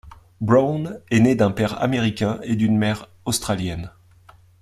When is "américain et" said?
1.79-2.55